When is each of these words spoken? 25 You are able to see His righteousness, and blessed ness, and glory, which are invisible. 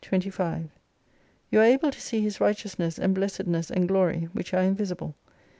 25 0.03 0.67
You 1.51 1.59
are 1.59 1.63
able 1.63 1.91
to 1.91 2.01
see 2.01 2.21
His 2.21 2.41
righteousness, 2.41 2.97
and 2.97 3.13
blessed 3.13 3.45
ness, 3.45 3.69
and 3.69 3.87
glory, 3.87 4.29
which 4.33 4.51
are 4.51 4.63
invisible. 4.63 5.13